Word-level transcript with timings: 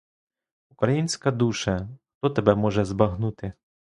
Українська 0.69 1.31
душе, 1.31 1.87
хто 2.17 2.29
тебе 2.29 2.55
може 2.55 2.85
збагнути! 2.85 3.53